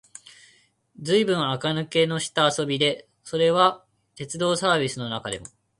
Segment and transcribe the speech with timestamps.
[0.99, 3.85] ずいぶん垢抜けのした遊戯で、それは
[4.15, 5.45] 鉄道のサーヴィスの中でも、